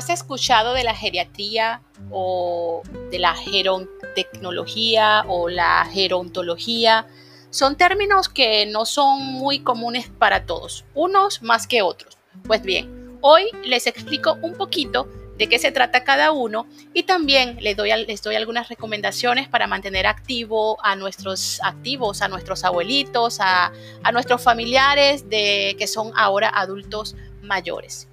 ¿Has 0.00 0.08
escuchado 0.08 0.72
de 0.72 0.82
la 0.82 0.94
geriatría 0.94 1.82
o 2.10 2.80
de 3.10 3.18
la 3.18 3.34
gerontecnología 3.34 5.26
o 5.28 5.50
la 5.50 5.86
gerontología? 5.92 7.06
Son 7.50 7.76
términos 7.76 8.30
que 8.30 8.64
no 8.64 8.86
son 8.86 9.22
muy 9.22 9.60
comunes 9.60 10.08
para 10.08 10.46
todos, 10.46 10.86
unos 10.94 11.42
más 11.42 11.66
que 11.66 11.82
otros. 11.82 12.16
Pues 12.46 12.62
bien, 12.62 13.18
hoy 13.20 13.42
les 13.62 13.86
explico 13.86 14.38
un 14.40 14.54
poquito 14.54 15.06
de 15.36 15.50
qué 15.50 15.58
se 15.58 15.70
trata 15.70 16.02
cada 16.02 16.32
uno 16.32 16.66
y 16.94 17.02
también 17.02 17.58
les 17.60 17.76
doy, 17.76 17.90
algunas 17.90 18.70
recomendaciones 18.70 19.48
para 19.48 19.66
mantener 19.66 20.06
activo 20.06 20.78
a 20.82 20.96
nuestros 20.96 21.60
activos, 21.62 22.22
a 22.22 22.28
nuestros 22.28 22.64
abuelitos, 22.64 23.38
a, 23.38 23.70
a 24.02 24.12
nuestros 24.12 24.42
familiares 24.42 25.28
de, 25.28 25.76
que 25.78 25.86
son 25.86 26.10
ahora 26.16 26.48
adultos 26.48 27.16
mayores. 27.42 28.09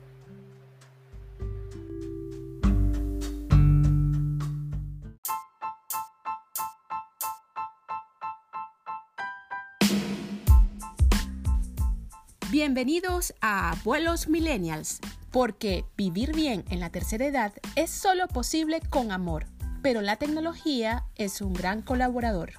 Bienvenidos 12.68 13.34
a 13.40 13.72
Abuelos 13.72 14.28
Millennials, 14.28 15.00
porque 15.32 15.86
vivir 15.96 16.36
bien 16.36 16.66
en 16.70 16.82
la 16.82 16.90
tercera 16.90 17.26
edad 17.26 17.54
es 17.78 17.90
solo 17.90 18.28
posible 18.28 18.82
con 18.90 19.14
amor, 19.14 19.46
pero 19.82 20.02
la 20.02 20.18
tecnología 20.18 21.06
es 21.16 21.40
un 21.40 21.54
gran 21.54 21.82
colaborador. 21.82 22.52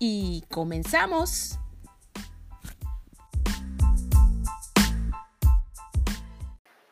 Y 0.00 0.42
comenzamos. 0.50 1.58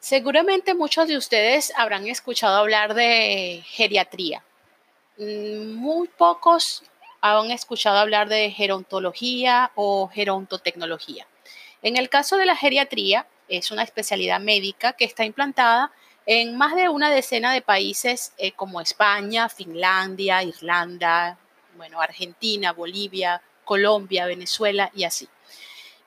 Seguramente 0.00 0.74
muchos 0.74 1.08
de 1.08 1.16
ustedes 1.16 1.72
habrán 1.78 2.06
escuchado 2.06 2.56
hablar 2.56 2.92
de 2.92 3.62
geriatría. 3.64 4.44
Mm, 5.16 5.76
muy 5.76 6.08
pocos 6.08 6.82
han 7.22 7.50
escuchado 7.50 7.96
hablar 7.96 8.28
de 8.28 8.50
gerontología 8.50 9.72
o 9.76 10.08
gerontotecnología. 10.08 11.26
En 11.84 11.98
el 11.98 12.08
caso 12.08 12.38
de 12.38 12.46
la 12.46 12.56
geriatría, 12.56 13.26
es 13.46 13.70
una 13.70 13.82
especialidad 13.82 14.40
médica 14.40 14.94
que 14.94 15.04
está 15.04 15.26
implantada 15.26 15.92
en 16.24 16.56
más 16.56 16.74
de 16.74 16.88
una 16.88 17.10
decena 17.10 17.52
de 17.52 17.60
países 17.60 18.32
eh, 18.38 18.52
como 18.52 18.80
España, 18.80 19.50
Finlandia, 19.50 20.42
Irlanda, 20.42 21.36
bueno, 21.76 22.00
Argentina, 22.00 22.72
Bolivia, 22.72 23.42
Colombia, 23.66 24.24
Venezuela 24.24 24.90
y 24.94 25.04
así. 25.04 25.28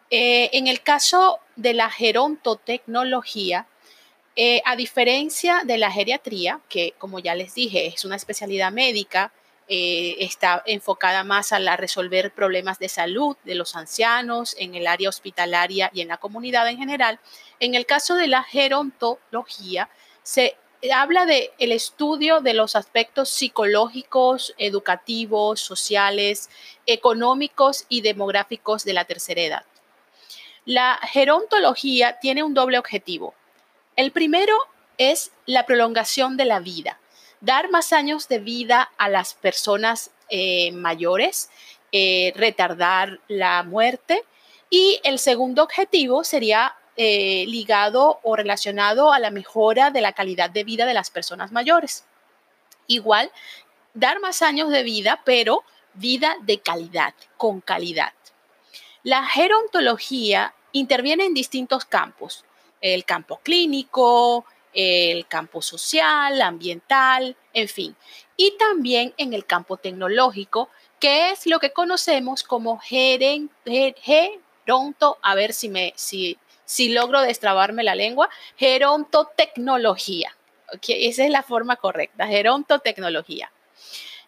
Eh, 0.10 0.50
en 0.54 0.66
el 0.66 0.82
caso 0.82 1.42
de 1.56 1.76
la 1.76 1.92
gerontotecnología, 1.92 3.68
eh, 4.36 4.64
a 4.66 4.76
diferencia 4.76 5.62
de 5.64 5.78
la 5.78 5.92
geriatría, 5.92 6.60
que 6.70 6.96
como 6.98 7.20
ya 7.20 7.36
les 7.36 7.54
dije 7.54 7.86
es 7.86 8.04
una 8.04 8.16
especialidad 8.16 8.72
médica 8.72 9.32
eh, 9.70 10.16
está 10.20 10.64
enfocada 10.66 11.26
más 11.26 11.52
a 11.52 11.60
la 11.60 11.76
resolver 11.76 12.32
problemas 12.32 12.80
de 12.80 12.88
salud 12.88 13.36
de 13.44 13.54
los 13.54 13.76
ancianos 13.76 14.56
en 14.58 14.76
el 14.76 14.88
área 14.88 15.10
hospitalaria 15.10 15.92
y 15.94 16.00
en 16.00 16.08
la 16.08 16.18
comunidad 16.18 16.70
en 16.70 16.78
general. 16.78 17.20
En 17.60 17.76
el 17.76 17.86
caso 17.86 18.16
de 18.16 18.28
la 18.28 18.44
gerontología, 18.44 19.90
se 20.24 20.56
habla 20.94 21.26
de 21.26 21.52
el 21.60 21.74
estudio 21.74 22.40
de 22.40 22.54
los 22.54 22.78
aspectos 22.78 23.30
psicológicos, 23.30 24.56
educativos, 24.58 25.60
sociales, 25.60 26.50
económicos 26.86 27.86
y 27.90 28.00
demográficos 28.00 28.86
de 28.86 28.94
la 28.94 29.04
tercera 29.04 29.42
edad. 29.42 29.66
La 30.64 30.98
gerontología 31.12 32.20
tiene 32.22 32.42
un 32.42 32.54
doble 32.54 32.78
objetivo. 32.78 33.34
El 33.98 34.12
primero 34.12 34.56
es 34.98 35.32
la 35.46 35.66
prolongación 35.66 36.38
de 36.38 36.46
la 36.46 36.60
vida 36.60 37.00
dar 37.42 37.70
más 37.70 37.94
años 37.94 38.28
de 38.28 38.40
vida 38.40 38.92
a 38.98 39.10
las 39.10 39.34
personas 39.34 40.12
eh, 40.30 40.72
mayores, 40.72 41.50
eh, 41.92 42.34
retardar 42.36 43.20
la 43.28 43.64
muerte. 43.64 44.24
Y 44.70 45.00
el 45.04 45.20
segundo 45.20 45.64
objetivo 45.64 46.24
sería 46.24 46.76
eh, 46.98 47.46
ligado 47.48 48.20
o 48.24 48.36
relacionado 48.36 49.14
a 49.14 49.20
la 49.20 49.30
mejora 49.30 49.92
de 49.92 50.02
la 50.02 50.14
calidad 50.14 50.50
de 50.50 50.64
vida 50.64 50.86
de 50.86 50.94
las 50.94 51.12
personas 51.12 51.52
mayores. 51.52 52.06
Igual, 52.88 53.32
dar 53.94 54.20
más 54.20 54.42
años 54.42 54.70
de 54.70 54.84
vida, 54.84 55.22
pero 55.24 55.64
vida 55.94 56.36
de 56.42 56.60
calidad, 56.60 57.14
con 57.38 57.62
calidad. 57.62 58.14
La 59.04 59.24
gerontología 59.26 60.54
interviene 60.72 61.26
en 61.26 61.34
distintos 61.34 61.86
campos, 61.86 62.46
el 62.82 63.06
campo 63.06 63.40
clínico, 63.44 64.46
el 64.78 65.28
campo 65.28 65.62
social, 65.64 66.40
ambiental, 66.40 67.36
en 67.54 67.68
fin. 67.68 67.96
Y 68.38 68.56
también 68.58 69.16
en 69.18 69.34
el 69.34 69.46
campo 69.46 69.78
tecnológico, 69.78 70.70
que 71.00 71.32
es 71.32 71.48
lo 71.48 71.60
que 71.60 71.74
conocemos 71.74 72.44
como 72.44 72.80
geronto, 72.80 73.48
a 75.24 75.34
ver 75.34 75.54
si, 75.54 75.70
me, 75.70 75.94
si, 75.96 76.38
si 76.64 76.90
logro 76.90 77.22
destrabarme 77.22 77.84
la 77.84 77.96
lengua, 77.96 78.30
gerontotecnología. 78.56 80.38
Okay, 80.76 81.08
esa 81.08 81.24
es 81.26 81.32
la 81.32 81.42
forma 81.42 81.78
correcta, 81.78 82.28
gerontotecnología. 82.28 83.52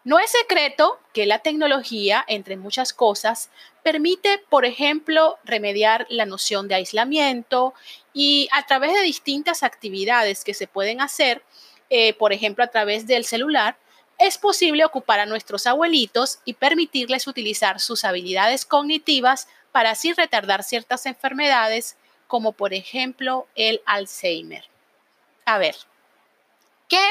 No 0.06 0.18
es 0.18 0.32
secreto 0.32 1.00
que 1.14 1.26
la 1.26 1.40
tecnología, 1.40 2.24
entre 2.28 2.56
muchas 2.56 2.94
cosas, 2.94 3.50
permite, 3.84 4.38
por 4.50 4.66
ejemplo, 4.66 5.38
remediar 5.44 6.08
la 6.10 6.26
noción 6.26 6.68
de 6.68 6.76
aislamiento 6.76 7.74
y 8.14 8.48
a 8.54 8.66
través 8.66 8.94
de 8.94 9.02
distintas 9.02 9.62
actividades 9.62 10.44
que 10.44 10.54
se 10.54 10.68
pueden 10.68 11.02
hacer, 11.02 11.44
eh, 11.90 12.14
por 12.14 12.32
ejemplo, 12.32 12.64
a 12.64 12.68
través 12.72 13.08
del 13.08 13.26
celular, 13.26 13.78
es 14.18 14.38
posible 14.38 14.86
ocupar 14.86 15.20
a 15.20 15.26
nuestros 15.26 15.68
abuelitos 15.68 16.40
y 16.46 16.54
permitirles 16.54 17.28
utilizar 17.28 17.80
sus 17.80 18.04
habilidades 18.04 18.66
cognitivas 18.66 19.48
para 19.72 19.92
así 19.92 20.14
retardar 20.14 20.64
ciertas 20.64 21.06
enfermedades, 21.06 21.98
como 22.28 22.52
por 22.52 22.74
ejemplo 22.74 23.48
el 23.56 23.82
Alzheimer. 23.86 24.66
A 25.46 25.58
ver, 25.58 25.76
¿qué 26.88 27.02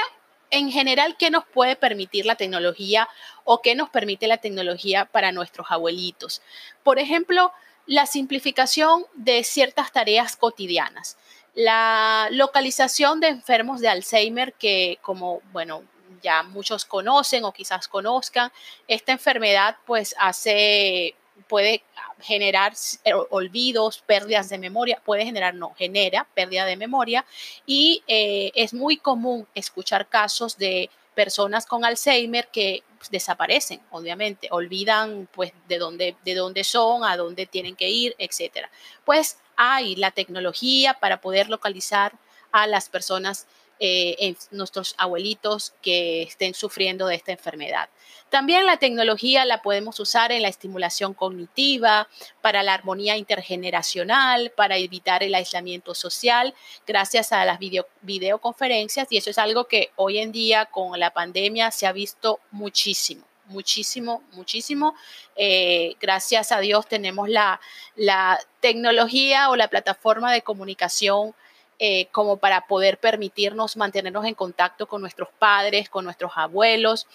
en 0.51 0.71
general, 0.71 1.17
¿qué 1.19 1.31
nos 1.31 1.45
puede 1.47 1.77
permitir 1.77 2.27
la 2.27 2.37
tecnología 2.37 3.09
o 3.45 3.61
qué 3.63 3.75
nos 3.75 3.91
permite 3.91 4.27
la 4.27 4.39
tecnología 4.39 5.05
para 5.07 5.33
nuestros 5.33 5.69
abuelitos? 5.71 6.43
Por 6.83 6.99
ejemplo, 6.99 7.53
la 7.87 8.07
simplificación 8.07 9.07
de 9.15 9.45
ciertas 9.45 9.93
tareas 9.93 10.37
cotidianas, 10.37 11.17
la 11.55 12.29
localización 12.31 13.21
de 13.21 13.29
enfermos 13.29 13.81
de 13.81 13.89
Alzheimer 13.89 14.53
que, 14.55 14.99
como, 15.03 15.41
bueno, 15.53 15.83
ya 16.23 16.43
muchos 16.43 16.85
conocen 16.85 17.45
o 17.45 17.53
quizás 17.53 17.89
conozcan, 17.89 18.53
esta 18.87 19.13
enfermedad 19.13 19.77
pues 19.87 20.15
hace 20.19 21.15
puede 21.47 21.83
generar 22.21 22.73
eh, 23.05 23.13
olvidos, 23.31 24.03
pérdidas 24.07 24.49
de 24.49 24.59
memoria, 24.59 25.01
puede 25.05 25.25
generar, 25.25 25.55
no, 25.55 25.75
genera 25.75 26.27
pérdida 26.35 26.65
de 26.65 26.77
memoria 26.77 27.25
y 27.67 28.03
eh, 28.09 28.51
es 28.55 28.75
muy 28.75 28.97
común 28.97 29.47
escuchar 29.55 30.09
casos 30.09 30.59
de 30.59 30.91
personas 31.15 31.67
con 31.67 31.85
Alzheimer 31.85 32.49
que 32.49 32.83
desaparecen, 33.11 33.81
obviamente, 33.91 34.49
olvidan 34.51 35.29
pues 35.33 35.53
de 35.69 35.79
dónde, 35.79 36.17
de 36.25 36.35
dónde 36.35 36.65
son, 36.65 37.05
a 37.05 37.17
dónde 37.17 37.47
tienen 37.47 37.77
que 37.77 37.89
ir, 37.89 38.15
etcétera. 38.19 38.71
Pues 39.05 39.39
hay 39.57 39.97
la 39.97 40.11
tecnología 40.11 40.95
para 40.95 41.21
poder 41.21 41.49
localizar 41.49 42.13
a 42.53 42.67
las 42.67 42.89
personas 42.89 43.47
eh, 43.81 44.17
en 44.19 44.37
nuestros 44.51 44.95
abuelitos 44.99 45.75
que 45.83 46.23
estén 46.23 46.55
sufriendo 46.55 47.07
de 47.07 47.15
esta 47.15 47.33
enfermedad. 47.33 47.89
También 48.31 48.67
la 48.67 48.77
tecnología 48.77 49.45
la 49.47 49.63
podemos 49.63 49.99
usar 50.01 50.33
en 50.33 50.43
la 50.43 50.49
estimulación 50.49 51.15
cognitiva, 51.15 52.09
para 52.43 52.63
la 52.63 52.75
armonía 52.75 53.17
intergeneracional, 53.17 54.51
para 54.51 54.77
evitar 54.77 55.23
el 55.23 55.35
aislamiento 55.35 55.95
social, 55.95 56.55
gracias 56.87 57.33
a 57.33 57.45
las 57.45 57.59
videoconferencias. 58.03 59.09
Y 59.11 59.17
eso 59.17 59.31
es 59.31 59.39
algo 59.39 59.65
que 59.65 59.91
hoy 59.97 60.19
en 60.19 60.33
día 60.33 60.67
con 60.67 60.99
la 61.01 61.11
pandemia 61.13 61.71
se 61.71 61.87
ha 61.87 61.93
visto 61.93 62.41
muchísimo 62.51 63.25
muchísimo, 63.49 64.23
muchísimo. 64.33 64.95
Eh, 65.35 65.97
gracias 66.01 66.53
a 66.53 66.61
Dios 66.61 66.87
tenemos 66.87 67.31
la, 67.31 67.61
la, 67.97 68.39
tecnología 68.61 69.51
o 69.51 69.57
la 69.57 69.69
plataforma 69.69 70.33
de 70.33 70.43
comunicación 70.43 71.35
eh, 71.81 72.09
como 72.11 72.39
para 72.39 72.67
poder 72.67 72.99
permitirnos 72.99 73.77
mantenernos 73.77 74.25
en 74.25 74.35
contacto 74.35 74.89
con 74.89 75.01
nuestros 75.01 75.29
padres, 75.39 75.89
con 75.89 76.05
nuestros 76.05 76.33
abuelos, 76.35 77.07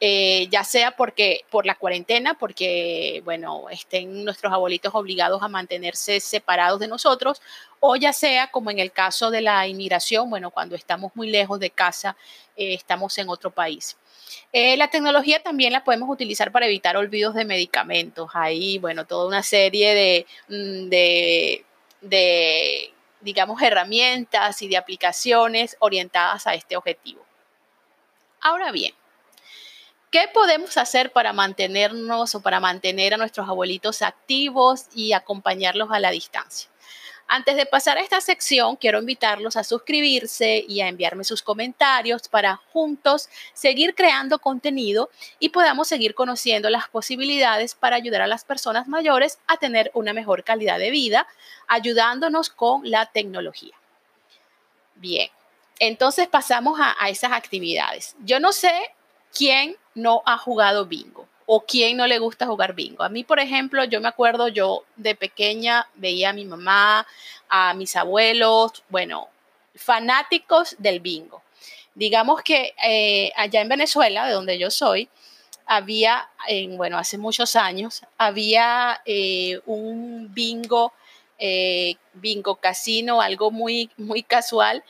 eh, 0.00 0.48
ya 0.50 0.64
sea 0.64 0.96
porque 0.96 1.44
por 1.50 1.66
la 1.66 1.76
cuarentena, 1.76 2.34
porque 2.34 3.22
bueno, 3.24 3.68
estén 3.70 4.24
nuestros 4.24 4.52
abuelitos 4.52 4.92
obligados 4.96 5.40
a 5.40 5.48
mantenerse 5.48 6.18
separados 6.18 6.80
de 6.80 6.88
nosotros, 6.88 7.40
o 7.78 7.94
ya 7.94 8.12
sea 8.12 8.50
como 8.50 8.72
en 8.72 8.80
el 8.80 8.90
caso 8.90 9.30
de 9.30 9.40
la 9.40 9.68
inmigración, 9.68 10.28
bueno, 10.30 10.50
cuando 10.50 10.74
estamos 10.74 11.12
muy 11.14 11.30
lejos 11.30 11.60
de 11.60 11.70
casa, 11.70 12.16
eh, 12.56 12.74
estamos 12.74 13.16
en 13.18 13.28
otro 13.28 13.52
país. 13.52 13.96
la 14.52 14.90
tecnología 14.90 15.42
también 15.42 15.72
la 15.72 15.84
podemos 15.84 16.10
utilizar 16.10 16.50
para 16.52 16.66
evitar 16.66 16.96
olvidos 16.96 17.34
de 17.34 17.44
medicamentos. 17.44 18.30
Ahí, 18.34 18.78
bueno, 18.78 19.06
toda 19.06 19.26
una 19.28 19.42
serie 19.42 19.94
de, 19.94 20.26
mm, 20.48 20.88
de 20.88 21.64
digamos, 23.28 23.60
herramientas 23.60 24.62
y 24.62 24.68
de 24.68 24.78
aplicaciones 24.78 25.76
orientadas 25.80 26.46
a 26.46 26.54
este 26.54 26.78
objetivo. 26.78 27.22
Ahora 28.40 28.72
bien, 28.72 28.94
¿qué 30.10 30.30
podemos 30.32 30.78
hacer 30.78 31.12
para 31.12 31.34
mantenernos 31.34 32.34
o 32.34 32.40
para 32.40 32.58
mantener 32.58 33.12
a 33.12 33.18
nuestros 33.18 33.46
abuelitos 33.46 34.00
activos 34.00 34.86
y 34.94 35.12
acompañarlos 35.12 35.90
a 35.92 36.00
la 36.00 36.10
distancia? 36.10 36.70
Antes 37.30 37.56
de 37.56 37.66
pasar 37.66 37.98
a 37.98 38.00
esta 38.00 38.22
sección, 38.22 38.76
quiero 38.76 38.98
invitarlos 38.98 39.56
a 39.56 39.62
suscribirse 39.62 40.64
y 40.66 40.80
a 40.80 40.88
enviarme 40.88 41.24
sus 41.24 41.42
comentarios 41.42 42.26
para 42.26 42.56
juntos 42.72 43.28
seguir 43.52 43.94
creando 43.94 44.38
contenido 44.38 45.10
y 45.38 45.50
podamos 45.50 45.88
seguir 45.88 46.14
conociendo 46.14 46.70
las 46.70 46.88
posibilidades 46.88 47.74
para 47.74 47.96
ayudar 47.96 48.22
a 48.22 48.26
las 48.26 48.46
personas 48.46 48.88
mayores 48.88 49.38
a 49.46 49.58
tener 49.58 49.90
una 49.92 50.14
mejor 50.14 50.42
calidad 50.42 50.78
de 50.78 50.90
vida, 50.90 51.26
ayudándonos 51.66 52.48
con 52.48 52.90
la 52.90 53.04
tecnología. 53.04 53.74
Bien, 54.94 55.28
entonces 55.80 56.28
pasamos 56.28 56.80
a, 56.80 57.10
esas 57.10 57.32
actividades. 57.32 58.16
Yo 58.20 58.40
no 58.40 58.52
sé 58.52 58.72
quién 59.36 59.76
no 59.94 60.22
ha 60.24 60.38
jugado 60.38 60.86
bingo 60.86 61.28
o 61.50 61.62
quién 61.62 61.96
no 61.96 62.06
le 62.06 62.18
gusta 62.18 62.46
jugar 62.46 62.74
bingo. 62.74 63.02
A 63.02 63.08
mí, 63.08 63.24
por 63.24 63.40
ejemplo, 63.40 63.82
yo 63.84 64.02
me 64.02 64.08
acuerdo, 64.08 64.48
yo 64.48 64.84
de 64.96 65.14
pequeña 65.14 65.88
veía 65.94 66.28
a 66.28 66.32
mi 66.34 66.44
mamá, 66.44 67.06
a 67.48 67.72
mis 67.72 67.96
abuelos, 67.96 68.84
bueno, 68.90 69.28
fanáticos 69.74 70.76
del 70.78 71.00
bingo. 71.00 71.42
Digamos 71.94 72.42
que 72.42 72.74
eh, 72.84 73.32
allá 73.34 73.62
en 73.62 73.70
Venezuela, 73.70 74.26
de 74.26 74.34
donde 74.34 74.58
yo 74.58 74.70
soy, 74.70 75.08
había, 75.64 76.28
en, 76.48 76.76
bueno, 76.76 76.98
hace 76.98 77.16
muchos 77.16 77.56
años, 77.56 78.02
había 78.18 79.00
eh, 79.06 79.58
un 79.64 80.28
bingo, 80.34 80.92
eh, 81.38 81.94
bingo 82.12 82.56
casino, 82.56 83.22
algo 83.22 83.50
muy, 83.50 83.90
muy 83.96 84.22
casual, 84.22 84.84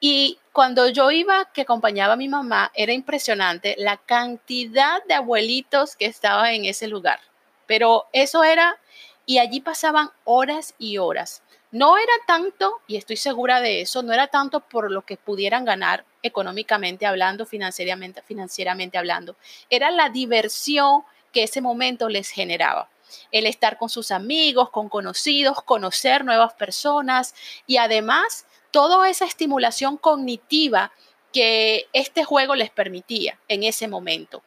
y 0.00 0.38
cuando 0.52 0.88
yo 0.88 1.10
iba, 1.10 1.50
que 1.52 1.62
acompañaba 1.62 2.14
a 2.14 2.16
mi 2.16 2.28
mamá, 2.28 2.70
era 2.74 2.92
impresionante 2.92 3.74
la 3.78 3.96
cantidad 3.96 5.02
de 5.04 5.14
abuelitos 5.14 5.96
que 5.96 6.06
estaban 6.06 6.54
en 6.54 6.64
ese 6.64 6.88
lugar. 6.88 7.20
Pero 7.66 8.06
eso 8.12 8.44
era, 8.44 8.78
y 9.26 9.38
allí 9.38 9.60
pasaban 9.60 10.10
horas 10.24 10.74
y 10.78 10.98
horas. 10.98 11.42
No 11.70 11.98
era 11.98 12.12
tanto, 12.26 12.80
y 12.86 12.96
estoy 12.96 13.16
segura 13.16 13.60
de 13.60 13.82
eso, 13.82 14.02
no 14.02 14.12
era 14.12 14.28
tanto 14.28 14.60
por 14.60 14.90
lo 14.90 15.02
que 15.02 15.16
pudieran 15.16 15.64
ganar 15.64 16.04
económicamente 16.22 17.04
hablando, 17.04 17.44
financieramente, 17.44 18.22
financieramente 18.22 18.98
hablando. 18.98 19.36
Era 19.68 19.90
la 19.90 20.08
diversión 20.08 21.02
que 21.32 21.42
ese 21.42 21.60
momento 21.60 22.08
les 22.08 22.30
generaba 22.30 22.88
el 23.32 23.46
estar 23.46 23.78
con 23.78 23.88
sus 23.88 24.10
amigos, 24.10 24.70
con 24.70 24.88
conocidos, 24.88 25.62
conocer 25.62 26.24
nuevas 26.24 26.54
personas 26.54 27.34
y 27.66 27.78
además 27.78 28.46
toda 28.70 29.08
esa 29.08 29.24
estimulación 29.24 29.96
cognitiva 29.96 30.92
que 31.32 31.86
este 31.92 32.24
juego 32.24 32.54
les 32.54 32.70
permitía 32.70 33.38
en 33.48 33.62
ese 33.62 33.88
momento. 33.88 34.42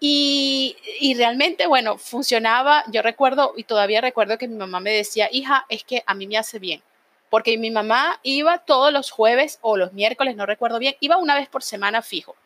Y, 0.00 0.76
realmente, 1.16 1.66
bueno, 1.66 1.96
funcionaba. 1.96 2.84
Yo 2.88 3.00
recuerdo 3.00 3.54
y 3.56 3.64
todavía 3.64 4.02
recuerdo 4.02 4.36
que 4.36 4.48
mi 4.48 4.56
mamá 4.56 4.80
me 4.80 4.90
decía, 4.90 5.30
hija, 5.32 5.64
es 5.70 5.82
que 5.82 6.02
a 6.06 6.14
mí 6.14 6.26
me 6.26 6.36
hace 6.36 6.58
bien. 6.58 6.82
Porque 7.30 7.56
mi 7.56 7.70
mamá 7.70 8.20
iba 8.22 8.58
todos 8.58 8.92
los 8.92 9.10
jueves 9.10 9.58
o 9.62 9.78
los 9.78 9.94
miércoles, 9.94 10.36
no 10.36 10.44
recuerdo 10.44 10.78
bien, 10.78 10.94
iba 11.00 11.16
una 11.16 11.34
vez 11.34 11.48
por 11.48 11.62
semana 11.62 12.02
fijo. 12.02 12.36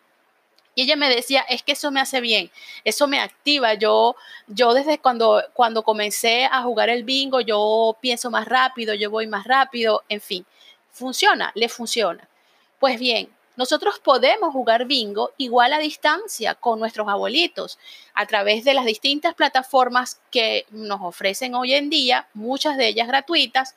Y 0.76 0.82
ella 0.82 0.94
me 0.94 1.12
decía, 1.12 1.40
es 1.48 1.64
que 1.64 1.72
eso 1.72 1.90
me 1.90 2.00
hace 2.00 2.20
bien, 2.20 2.52
eso 2.84 3.08
me 3.08 3.18
activa. 3.18 3.74
Yo, 3.74 4.14
yo 4.46 4.72
desde 4.72 5.00
cuando, 5.00 5.42
cuando 5.52 5.82
comencé 5.82 6.44
a 6.44 6.62
jugar 6.62 6.88
el 6.88 7.02
bingo, 7.02 7.40
yo 7.40 7.96
pienso 8.00 8.30
más 8.30 8.46
rápido, 8.46 8.94
yo 8.94 9.10
voy 9.10 9.26
más 9.26 9.44
rápido, 9.44 10.04
en 10.08 10.20
fin. 10.20 10.46
Funciona, 10.90 11.52
le 11.54 11.68
funciona. 11.68 12.28
Pues 12.78 12.98
bien, 12.98 13.28
nosotros 13.58 13.98
podemos 13.98 14.52
jugar 14.52 14.84
bingo 14.84 15.32
igual 15.36 15.72
a 15.72 15.80
distancia 15.80 16.54
con 16.54 16.78
nuestros 16.78 17.08
abuelitos 17.08 17.76
a 18.14 18.24
través 18.24 18.62
de 18.62 18.72
las 18.72 18.84
distintas 18.84 19.34
plataformas 19.34 20.20
que 20.30 20.64
nos 20.70 21.00
ofrecen 21.00 21.56
hoy 21.56 21.74
en 21.74 21.90
día, 21.90 22.28
muchas 22.34 22.76
de 22.76 22.86
ellas 22.86 23.08
gratuitas. 23.08 23.74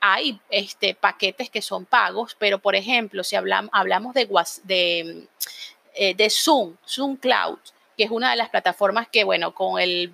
Hay 0.00 0.40
este, 0.50 0.94
paquetes 0.94 1.50
que 1.50 1.62
son 1.62 1.84
pagos, 1.84 2.36
pero 2.38 2.60
por 2.60 2.76
ejemplo, 2.76 3.24
si 3.24 3.34
hablamos, 3.34 4.14
de, 4.14 5.26
eh, 5.94 6.14
de 6.14 6.30
Zoom, 6.30 6.76
Zoom 6.86 7.16
Cloud, 7.16 7.58
que 7.98 8.04
es 8.04 8.12
una 8.12 8.30
de 8.30 8.36
las 8.36 8.48
plataformas 8.48 9.08
que, 9.08 9.24
bueno, 9.24 9.52
con 9.54 9.80
el, 9.80 10.12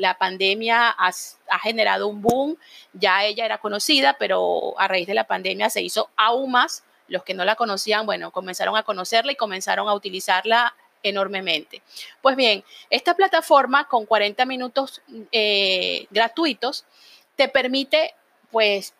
la 0.00 0.18
pandemia 0.18 0.88
ha, 0.90 1.12
generado 1.60 2.08
un 2.08 2.20
boom. 2.20 2.58
Ya 2.94 3.24
ella 3.24 3.44
era 3.44 3.58
conocida, 3.58 4.16
pero 4.18 4.74
a 4.76 4.88
raíz 4.88 5.06
de 5.06 5.14
la 5.14 5.28
pandemia 5.28 5.70
se 5.70 5.82
hizo 5.82 6.10
aún 6.16 6.50
más. 6.50 6.82
Los 7.06 7.22
que 7.22 7.34
no 7.34 7.44
la 7.44 7.54
conocían, 7.54 8.06
bueno, 8.06 8.32
comenzaron 8.32 8.76
a 8.76 8.82
conocerla 8.82 9.30
y 9.30 9.36
comenzaron 9.36 9.88
a 9.88 9.94
utilizarla 9.94 10.74
enormemente. 11.04 11.80
Pues 12.22 12.34
bien, 12.34 12.64
esta 12.90 13.14
plataforma 13.14 13.86
con 13.86 14.04
40 14.04 14.44
minutos 14.44 15.00
eh, 15.30 16.08
gratuitos 16.10 16.84
te 17.36 17.46
permite, 17.46 18.16
pues, 18.50 18.94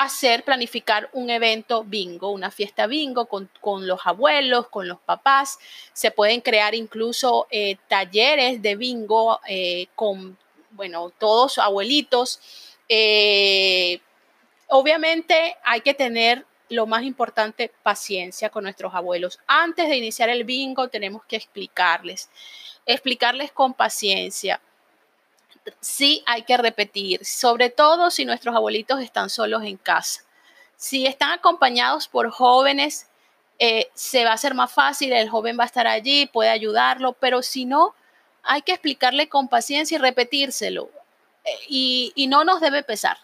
hacer, 0.00 0.44
planificar 0.44 1.10
un 1.12 1.28
evento 1.28 1.84
bingo, 1.84 2.30
una 2.30 2.50
fiesta 2.50 2.86
bingo 2.86 3.26
con, 3.26 3.50
los 3.86 4.00
abuelos, 4.06 4.68
con 4.68 4.88
los 4.88 4.98
papás. 4.98 5.58
Se 5.92 6.10
pueden 6.10 6.40
crear 6.40 6.74
incluso 6.74 7.46
eh, 7.50 7.76
talleres 7.86 8.62
de 8.62 8.76
bingo 8.76 9.40
eh, 9.46 9.88
con, 9.94 10.38
bueno, 10.70 11.10
todos 11.10 11.58
abuelitos. 11.58 12.40
Eh, 12.88 14.00
obviamente 14.68 15.58
hay 15.62 15.82
que 15.82 15.92
tener 15.92 16.46
lo 16.70 16.86
más 16.86 17.02
importante, 17.02 17.70
paciencia 17.82 18.48
con 18.48 18.64
nuestros 18.64 18.94
abuelos. 18.94 19.38
Antes 19.46 19.90
de 19.90 19.98
iniciar 19.98 20.30
el 20.30 20.44
bingo 20.44 20.88
tenemos 20.88 21.26
que 21.26 21.36
explicarles, 21.36 22.30
explicarles 22.86 23.52
con 23.52 23.74
paciencia 23.74 24.62
sí 25.80 26.22
hay 26.26 26.42
que 26.42 26.56
repetir, 26.56 27.24
sobre 27.24 27.70
todo 27.70 28.10
si 28.10 28.24
nuestros 28.24 28.54
abuelitos 28.54 29.00
están 29.00 29.30
solos 29.30 29.62
en 29.64 29.76
casa. 29.76 30.22
Si 30.76 31.06
están 31.06 31.32
acompañados 31.32 32.08
por 32.08 32.30
jóvenes, 32.30 33.06
eh, 33.58 33.90
se 33.94 34.24
va 34.24 34.30
a 34.30 34.34
hacer 34.34 34.54
más 34.54 34.72
fácil, 34.72 35.12
el 35.12 35.28
joven 35.28 35.58
va 35.58 35.64
a 35.64 35.66
estar 35.66 35.86
allí, 35.86 36.26
puede 36.26 36.48
ayudarlo, 36.48 37.12
pero 37.12 37.42
si 37.42 37.66
no, 37.66 37.94
hay 38.42 38.62
que 38.62 38.72
explicarle 38.72 39.28
con 39.28 39.48
paciencia 39.48 39.96
y 39.96 40.00
repetírselo. 40.00 40.90
Eh, 41.44 42.12
y, 42.16 42.26
no 42.28 42.44
nos 42.44 42.60
debe 42.60 42.82
pesar. 42.82 43.18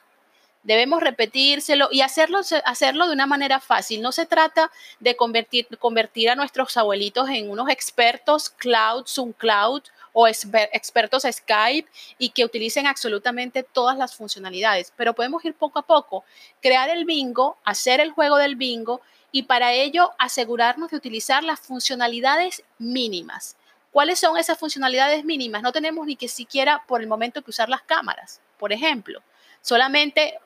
Debemos 0.66 1.00
repetírselo 1.00 1.88
y 1.92 2.00
hacerlo, 2.00 2.40
hacerlo 2.64 3.06
de 3.06 3.12
una 3.12 3.26
manera 3.26 3.60
fácil. 3.60 4.02
No 4.02 4.10
se 4.10 4.26
trata 4.26 4.72
de 4.98 5.14
convertir, 5.14 5.68
convertir 5.78 6.28
a 6.28 6.34
nuestros 6.34 6.76
abuelitos 6.76 7.28
en 7.28 7.48
unos 7.48 7.68
expertos 7.68 8.50
cloud, 8.50 9.06
Zoom 9.06 9.30
cloud 9.32 9.84
o 10.12 10.26
expertos 10.26 11.22
Skype 11.30 11.88
y 12.18 12.30
que 12.30 12.44
utilicen 12.44 12.88
absolutamente 12.88 13.62
todas 13.62 13.96
las 13.96 14.16
funcionalidades. 14.16 14.92
Pero 14.96 15.14
podemos 15.14 15.44
ir 15.44 15.54
poco 15.54 15.78
a 15.78 15.86
poco, 15.86 16.24
crear 16.60 16.90
el 16.90 17.04
bingo, 17.04 17.56
hacer 17.62 18.00
el 18.00 18.10
juego 18.10 18.36
del 18.36 18.56
bingo 18.56 19.00
y 19.30 19.44
para 19.44 19.72
ello 19.72 20.14
asegurarnos 20.18 20.90
de 20.90 20.96
utilizar 20.96 21.44
las 21.44 21.60
funcionalidades 21.60 22.64
mínimas. 22.78 23.56
¿Cuáles 23.92 24.18
son 24.18 24.36
esas 24.36 24.58
funcionalidades 24.58 25.24
mínimas? 25.24 25.62
No 25.62 25.70
tenemos 25.70 26.08
ni 26.08 26.16
que 26.16 26.26
siquiera 26.26 26.82
por 26.88 27.00
el 27.00 27.06
momento 27.06 27.42
que 27.42 27.50
usar 27.50 27.68
las 27.68 27.82
cámaras, 27.82 28.40
por 28.58 28.72
ejemplo. 28.72 29.22
Solamente 29.62 30.40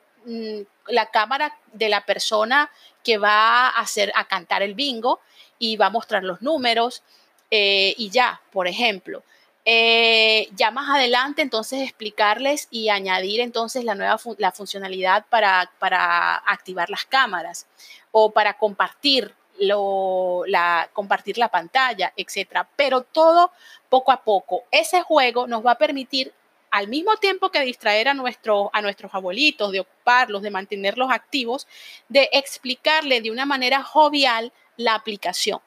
la 0.87 1.07
cámara 1.07 1.57
de 1.73 1.89
la 1.89 2.05
persona 2.05 2.71
que 3.03 3.19
va 3.19 3.69
a 3.69 3.81
hacer 3.81 4.13
a 4.15 4.27
cantar 4.27 4.63
el 4.63 4.75
bingo 4.75 5.21
y 5.59 5.77
va 5.77 5.87
a 5.87 5.91
mostrar 5.91 6.25
los 6.25 6.43
números 6.43 7.03
eh, 7.51 7.95
y 7.97 8.11
ya, 8.11 8.41
por 8.53 8.69
ejemplo. 8.69 9.23
Eh, 9.65 10.49
ya 10.57 10.71
más 10.71 10.89
adelante, 10.89 11.43
entonces, 11.43 11.83
explicarles 11.83 12.67
y 12.71 12.89
añadir 12.89 13.41
entonces 13.41 13.85
la 13.85 13.95
nueva 13.95 14.19
la 14.39 14.53
funcionalidad 14.53 15.27
para, 15.29 15.71
para 15.79 16.37
activar 16.37 16.89
las 16.91 17.05
cámaras 17.05 17.67
o 18.11 18.31
para 18.31 18.55
compartir 18.57 19.35
la, 19.59 20.89
compartir 20.93 21.39
la 21.39 21.49
pantalla, 21.49 22.13
etcétera. 22.17 22.69
Pero 22.77 23.03
todo 23.03 23.53
poco 23.89 24.13
a 24.13 24.25
poco. 24.25 24.65
Ese 24.71 25.03
juego 25.03 25.47
nos 25.47 25.65
va 25.65 25.73
a 25.73 25.79
permitir, 25.79 26.33
al 26.71 26.89
mismo 26.89 27.17
tiempo 27.17 27.51
que 27.51 27.61
distraer 27.61 28.09
a, 28.09 28.13
a 28.13 28.83
nuestros 28.83 29.15
abuelitos, 29.15 29.73
de 29.73 29.81
ocuparlos, 29.81 30.43
de 30.43 30.51
mantenerlos 30.51 31.11
activos, 31.11 31.67
de 32.09 32.29
explicarle 32.33 33.21
de 33.21 33.31
una 33.31 33.47
manera 33.47 33.83
jovial 33.83 34.53
la 34.77 34.95
aplicación, 34.95 35.61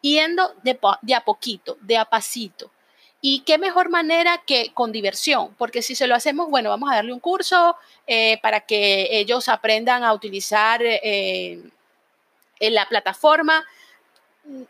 yendo 0.00 0.54
de, 0.62 0.78
a 1.14 1.24
poquito, 1.24 1.78
de 1.80 1.96
a 1.96 2.04
pasito. 2.04 2.70
Y 3.20 3.40
qué 3.40 3.56
mejor 3.56 3.88
manera 3.88 4.42
que 4.46 4.72
con 4.74 4.92
diversión, 4.92 5.54
porque 5.56 5.82
si 5.82 5.94
se 5.94 6.06
lo 6.06 6.14
hacemos, 6.14 6.50
bueno, 6.50 6.70
vamos 6.70 6.90
a 6.90 6.96
darle 6.96 7.12
un 7.12 7.20
curso 7.20 7.76
eh, 8.06 8.38
para 8.42 8.60
que 8.60 9.08
ellos 9.10 9.48
aprendan 9.48 10.04
a 10.04 10.12
utilizar 10.12 10.80
eh, 10.82 11.62
la 12.60 12.88
plataforma. 12.88 13.64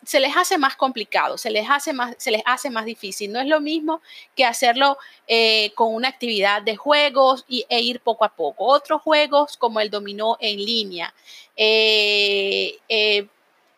Se 0.05 0.21
les 0.21 0.37
hace 0.37 0.59
más 0.59 0.77
complicado, 0.77 1.39
se 1.39 1.51
les 1.51 1.69
hace 1.69 1.93
más, 1.93 2.15
se 2.19 2.31
les 2.31 2.43
hace 2.45 2.71
más 2.71 2.85
difícil. 2.85 3.33
No 3.33 3.41
es 3.41 3.47
lo 3.47 3.61
mismo 3.61 4.01
que 4.35 4.45
hacerlo 4.45 4.99
eh, 5.27 5.73
con 5.75 5.95
una 5.95 6.09
actividad 6.09 6.63
de 6.63 6.77
juegos 6.77 7.45
y, 7.49 7.67
e 7.69 7.81
ir 7.81 8.01
poco 8.01 8.25
a 8.25 8.31
poco. 8.31 8.65
Otros 8.67 9.03
juegos 9.03 9.57
como 9.57 9.81
el 9.81 9.91
dominó 9.91 10.37
en 10.41 10.57
línea, 10.57 11.15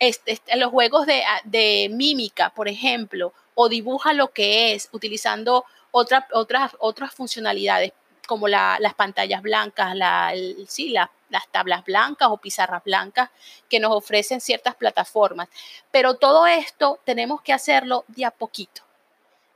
este, 0.01 0.57
los 0.57 0.71
juegos 0.71 1.07
de, 1.07 1.23
de, 1.45 1.89
mímica, 1.91 2.51
por 2.51 2.69
ejemplo, 2.69 3.33
o 3.55 3.69
dibuja 3.69 4.13
lo 4.13 4.33
que 4.33 4.75
es 4.75 4.89
utilizando 4.93 5.65
otras 5.91 6.25
otras, 6.33 7.15
funcionalidades 7.15 7.93
como 8.27 8.47
las 8.47 8.95
pantallas 8.95 9.43
blancas, 9.43 9.97
la, 9.97 10.35
sí, 10.67 10.95
las 11.31 11.49
tablas 11.49 11.85
blancas 11.85 12.29
o 12.31 12.37
pizarras 12.37 12.83
blancas 12.85 13.31
que 13.69 13.81
nos 13.81 13.93
ofrecen 13.93 14.41
ciertas 14.41 14.75
plataformas. 14.75 15.49
Pero 15.91 16.15
todo 16.15 16.47
esto 16.47 16.99
tenemos 17.05 17.43
que 17.43 17.53
hacerlo 17.53 18.05
de 18.09 18.25
a 18.25 18.31
poquito. 18.31 18.83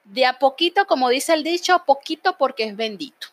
De 0.05 0.27
a 0.27 0.39
poquito, 0.39 0.87
como 0.87 1.09
dice 1.09 1.35
el 1.35 1.45
dicho, 1.45 1.83
poquito 1.87 2.37
porque 2.37 2.65
es 2.65 2.77
bendito. 2.77 3.29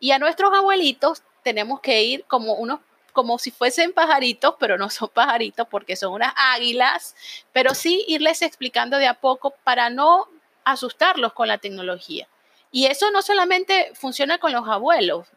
Y 0.00 0.10
a 0.10 0.18
nuestros 0.18 0.52
abuelitos 0.52 1.22
tenemos 1.42 1.80
que 1.80 2.02
ir 2.02 2.24
como 2.24 2.54
unos 2.54 2.80
como 3.12 3.38
si 3.38 3.52
fuesen 3.52 3.92
pajaritos, 3.92 4.56
pero 4.58 4.76
no 4.76 4.90
son 4.90 5.08
pajaritos 5.08 5.68
porque 5.70 5.94
son 5.94 6.12
unas 6.14 6.34
águilas, 6.36 7.14
pero 7.52 7.72
sí 7.72 8.04
irles 8.08 8.42
explicando 8.42 8.98
de 8.98 9.06
a 9.06 9.14
poco 9.14 9.54
para 9.62 9.88
no 9.88 10.28
asustarlos 10.64 11.32
con 11.32 11.46
la 11.46 11.58
tecnología. 11.58 12.28
Y 12.72 12.86
eso 12.86 13.12
no 13.12 13.22
solamente 13.22 13.92
funciona 13.94 14.38
con 14.38 14.52
los 14.52 14.68
abuelos, 14.68 15.28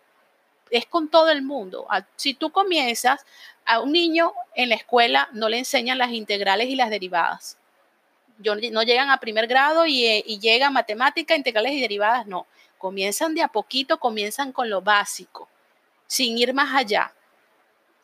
es 0.72 0.86
con 0.86 1.10
todo 1.10 1.30
el 1.30 1.42
mundo. 1.42 1.88
Si 2.16 2.34
tú 2.34 2.52
comienzas 2.52 3.26
a 3.66 3.80
un 3.80 3.92
niño 3.92 4.34
en 4.56 4.70
la 4.70 4.76
escuela, 4.76 5.30
no 5.34 5.50
le 5.50 5.60
enseñan 5.60 5.98
las 5.98 6.12
integrales 6.12 6.70
y 6.70 6.76
las 6.76 6.90
derivadas. 6.90 7.58
no 8.40 8.84
llegan 8.84 9.10
a 9.10 9.20
primer 9.20 9.48
grado 9.48 9.86
y, 9.86 10.06
eh, 10.06 10.24
y 10.26 10.40
llegan 10.40 10.74
matemática, 10.74 11.36
integrales 11.36 11.74
y 11.74 11.82
derivadas, 11.82 12.28
no. 12.28 12.46
Comienzan 12.78 13.34
de 13.34 13.42
a 13.42 13.48
poquito, 13.48 14.00
comienzan 14.00 14.52
con 14.52 14.70
lo 14.70 14.82
básico, 14.82 15.50
sin 16.06 16.38
ir 16.38 16.54
más 16.54 16.76
allá. 16.76 17.14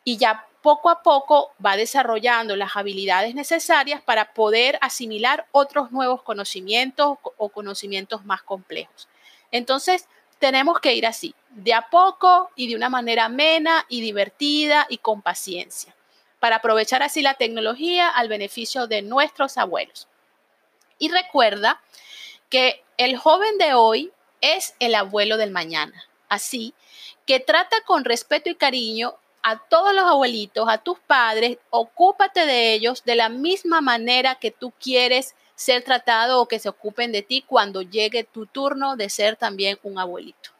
Y 0.02 0.16
ya 0.16 0.46
poco 0.64 0.88
a 0.88 1.02
poco 1.02 1.52
va 1.64 1.76
desarrollando 1.76 2.56
las 2.56 2.74
habilidades 2.74 3.34
necesarias 3.34 4.00
para 4.00 4.32
poder 4.32 4.78
asimilar 4.80 5.46
otros 5.52 5.92
nuevos 5.92 6.22
conocimientos 6.22 7.18
o 7.36 7.48
conocimientos 7.50 8.24
más 8.24 8.42
complejos. 8.42 9.06
Entonces, 9.50 10.08
tenemos 10.44 10.78
que 10.78 10.92
ir 10.92 11.06
así, 11.06 11.34
de 11.48 11.72
a 11.72 11.88
poco 11.88 12.50
y 12.54 12.68
de 12.68 12.76
una 12.76 12.90
manera 12.90 13.24
amena 13.24 13.86
y 13.88 14.02
divertida 14.02 14.86
y 14.90 14.98
con 14.98 15.22
paciencia, 15.22 15.96
para 16.38 16.56
aprovechar 16.56 17.02
así 17.02 17.22
la 17.22 17.32
tecnología 17.32 18.10
al 18.10 18.28
beneficio 18.28 18.86
de 18.86 19.00
nuestros 19.00 19.56
abuelos. 19.56 20.06
Y 20.98 21.08
recuerda 21.08 21.80
que 22.50 22.84
el 22.98 23.16
joven 23.16 23.56
de 23.56 23.72
hoy 23.72 24.12
es 24.42 24.74
el 24.80 24.94
abuelo 24.96 25.38
del 25.38 25.50
mañana. 25.50 26.04
Así 26.28 26.74
que 27.24 27.40
trata 27.40 27.76
con 27.86 28.04
respeto 28.04 28.50
y 28.50 28.54
cariño 28.54 29.14
a 29.42 29.58
todos 29.58 29.94
los 29.94 30.04
abuelitos, 30.04 30.68
a 30.68 30.76
tus 30.76 30.98
padres, 30.98 31.56
ocúpate 31.70 32.44
de 32.44 32.74
ellos 32.74 33.02
de 33.06 33.14
la 33.14 33.30
misma 33.30 33.80
manera 33.80 34.34
que 34.34 34.50
tú 34.50 34.74
quieres 34.78 35.34
ser 35.54 35.82
tratado 35.82 36.40
o 36.40 36.48
que 36.48 36.58
se 36.58 36.68
ocupen 36.68 37.12
de 37.12 37.22
ti 37.22 37.42
cuando 37.46 37.82
llegue 37.82 38.24
tu 38.24 38.46
turno 38.46 38.96
de 38.96 39.08
ser 39.08 39.36
también 39.36 39.78
un 39.82 39.98
abuelito. 39.98 40.50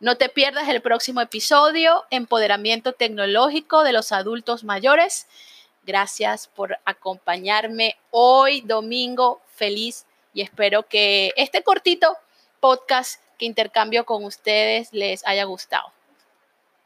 No 0.00 0.16
te 0.16 0.28
pierdas 0.28 0.68
el 0.68 0.80
próximo 0.80 1.20
episodio, 1.20 2.04
Empoderamiento 2.10 2.92
Tecnológico 2.92 3.82
de 3.82 3.92
los 3.92 4.12
Adultos 4.12 4.62
Mayores. 4.62 5.26
Gracias 5.84 6.46
por 6.46 6.78
acompañarme 6.84 7.96
hoy, 8.10 8.60
domingo, 8.60 9.40
feliz 9.54 10.06
y 10.32 10.42
espero 10.42 10.84
que 10.86 11.32
este 11.36 11.64
cortito 11.64 12.16
podcast 12.60 13.20
que 13.38 13.46
intercambio 13.46 14.04
con 14.04 14.24
ustedes 14.24 14.92
les 14.92 15.26
haya 15.26 15.44
gustado. 15.44 15.92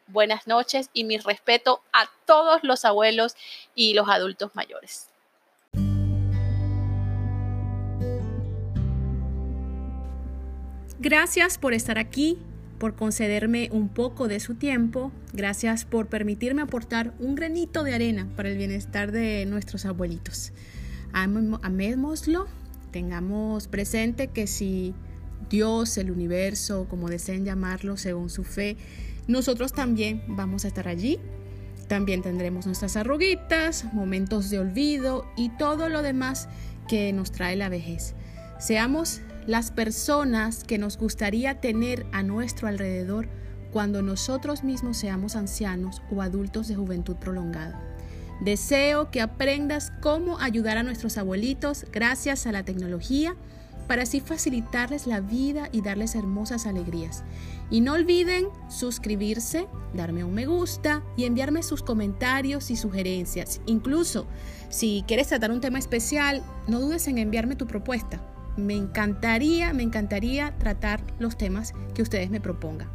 Buenas 0.06 0.46
noches 0.46 0.88
y 0.94 1.04
mi 1.04 1.18
respeto 1.18 1.82
a 1.92 2.10
todos 2.24 2.64
los 2.64 2.84
abuelos 2.86 3.34
y 3.74 3.92
los 3.92 4.08
adultos 4.08 4.54
mayores. 4.54 5.11
Gracias 11.02 11.58
por 11.58 11.74
estar 11.74 11.98
aquí, 11.98 12.38
por 12.78 12.94
concederme 12.94 13.68
un 13.72 13.88
poco 13.88 14.28
de 14.28 14.38
su 14.38 14.54
tiempo. 14.54 15.10
Gracias 15.32 15.84
por 15.84 16.06
permitirme 16.06 16.62
aportar 16.62 17.12
un 17.18 17.34
granito 17.34 17.82
de 17.82 17.92
arena 17.92 18.28
para 18.36 18.50
el 18.50 18.56
bienestar 18.56 19.10
de 19.10 19.44
nuestros 19.46 19.84
abuelitos. 19.84 20.52
Amémoslo, 21.12 22.46
tengamos 22.92 23.66
presente 23.66 24.28
que 24.28 24.46
si 24.46 24.94
Dios, 25.50 25.98
el 25.98 26.12
universo, 26.12 26.86
como 26.88 27.08
deseen 27.08 27.44
llamarlo 27.44 27.96
según 27.96 28.30
su 28.30 28.44
fe, 28.44 28.76
nosotros 29.26 29.72
también 29.72 30.22
vamos 30.28 30.64
a 30.64 30.68
estar 30.68 30.86
allí. 30.86 31.18
También 31.88 32.22
tendremos 32.22 32.64
nuestras 32.66 32.96
arruguitas, 32.96 33.92
momentos 33.92 34.50
de 34.50 34.60
olvido 34.60 35.26
y 35.36 35.48
todo 35.58 35.88
lo 35.88 36.00
demás 36.02 36.48
que 36.86 37.12
nos 37.12 37.32
trae 37.32 37.56
la 37.56 37.68
vejez. 37.68 38.14
Seamos 38.60 39.20
las 39.46 39.70
personas 39.70 40.64
que 40.64 40.78
nos 40.78 40.96
gustaría 40.96 41.60
tener 41.60 42.06
a 42.12 42.22
nuestro 42.22 42.68
alrededor 42.68 43.28
cuando 43.72 44.02
nosotros 44.02 44.62
mismos 44.62 44.98
seamos 44.98 45.34
ancianos 45.34 46.02
o 46.10 46.22
adultos 46.22 46.68
de 46.68 46.76
juventud 46.76 47.16
prolongada. 47.16 47.80
Deseo 48.40 49.10
que 49.10 49.20
aprendas 49.20 49.92
cómo 50.00 50.38
ayudar 50.38 50.76
a 50.76 50.82
nuestros 50.82 51.16
abuelitos 51.16 51.86
gracias 51.92 52.46
a 52.46 52.52
la 52.52 52.64
tecnología 52.64 53.36
para 53.86 54.02
así 54.02 54.20
facilitarles 54.20 55.06
la 55.06 55.20
vida 55.20 55.68
y 55.72 55.82
darles 55.82 56.14
hermosas 56.14 56.66
alegrías. 56.66 57.24
Y 57.70 57.80
no 57.80 57.94
olviden 57.94 58.48
suscribirse, 58.68 59.66
darme 59.94 60.24
un 60.24 60.34
me 60.34 60.46
gusta 60.46 61.02
y 61.16 61.24
enviarme 61.24 61.62
sus 61.62 61.82
comentarios 61.82 62.70
y 62.70 62.76
sugerencias. 62.76 63.60
Incluso 63.66 64.26
si 64.68 65.04
quieres 65.06 65.28
tratar 65.28 65.50
un 65.50 65.60
tema 65.60 65.78
especial, 65.78 66.42
no 66.68 66.80
dudes 66.80 67.08
en 67.08 67.18
enviarme 67.18 67.56
tu 67.56 67.66
propuesta 67.66 68.31
me 68.56 68.74
encantaría, 68.74 69.72
me 69.72 69.82
encantaría 69.82 70.56
tratar 70.58 71.00
los 71.18 71.36
temas 71.36 71.72
que 71.94 72.02
ustedes 72.02 72.30
me 72.30 72.40
propongan. 72.40 72.88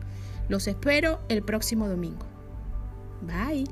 Los 0.50 0.68
espero 0.68 1.20
el 1.30 1.44
próximo 1.44 1.88
domingo. 1.88 2.26
Bye. 3.22 3.66